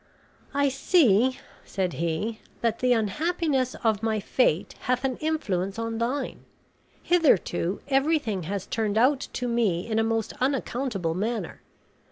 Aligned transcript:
"I 0.55 0.69
see," 0.69 1.37
said 1.63 1.93
he, 1.93 2.39
"that 2.61 2.79
the 2.79 2.91
unhappiness 2.91 3.75
of 3.83 4.01
my 4.01 4.19
fate 4.19 4.73
hath 4.79 5.05
an 5.05 5.17
influence 5.17 5.77
on 5.77 5.99
thine. 5.99 6.39
Hitherto 7.03 7.81
everything 7.87 8.41
has 8.49 8.65
turned 8.65 8.97
out 8.97 9.27
to 9.33 9.47
me 9.47 9.85
in 9.85 9.99
a 9.99 10.03
most 10.03 10.33
unaccountable 10.41 11.13
manner. 11.13 11.61